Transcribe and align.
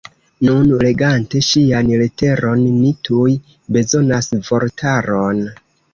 Nun, 0.47 0.69
legante 0.85 1.41
ŝian 1.47 1.91
leteron 2.03 2.63
ni 2.79 2.89
tuj 3.09 3.29
bezonas 3.77 4.31
vortaron. 4.49 5.45